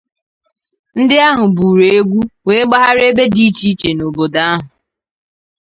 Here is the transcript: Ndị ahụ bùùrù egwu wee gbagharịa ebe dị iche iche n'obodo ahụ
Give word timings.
Ndị 0.99 1.15
ahụ 1.27 1.45
bùùrù 1.57 1.83
egwu 1.97 2.19
wee 2.45 2.63
gbagharịa 2.67 3.07
ebe 3.11 3.23
dị 3.35 3.43
iche 3.49 3.65
iche 3.71 3.89
n'obodo 3.93 4.39
ahụ 4.49 4.67